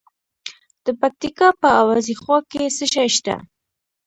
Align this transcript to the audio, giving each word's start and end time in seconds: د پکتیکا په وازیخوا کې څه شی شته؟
د 0.85 0.87
پکتیکا 1.01 1.47
په 1.61 1.69
وازیخوا 1.89 2.37
کې 2.51 2.63
څه 2.77 2.85
شی 2.93 3.07
شته؟ 3.15 3.35